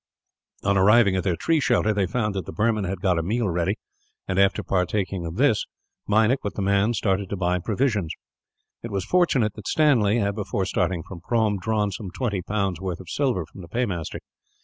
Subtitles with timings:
[0.63, 3.47] On arriving at their tree shelter, they found that the Burman had got a meal
[3.47, 3.75] ready
[4.27, 5.67] and, after partaking of this,
[6.09, 8.11] Meinik, with the man, started to buy provisions.
[8.81, 12.99] It was fortunate that Stanley had, before starting from Prome, drawn some twenty pounds' worth
[12.99, 14.21] of silver from the paymaster.